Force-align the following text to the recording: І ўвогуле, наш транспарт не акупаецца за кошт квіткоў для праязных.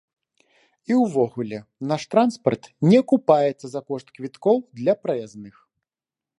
І 0.91 0.95
ўвогуле, 1.01 1.59
наш 1.91 2.01
транспарт 2.15 2.63
не 2.89 2.97
акупаецца 3.03 3.65
за 3.75 3.81
кошт 3.93 4.07
квіткоў 4.19 4.57
для 4.81 4.93
праязных. 5.05 5.55